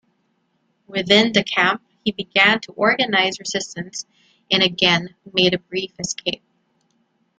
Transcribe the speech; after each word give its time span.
Within 0.87 1.31
the 1.31 1.43
camp, 1.43 1.83
he 2.03 2.11
began 2.11 2.59
to 2.61 2.71
organize 2.71 3.37
resistance, 3.37 4.07
and 4.49 4.63
again 4.63 5.13
made 5.31 5.53
a 5.53 5.59
brief 5.59 5.91
escape. 5.99 6.41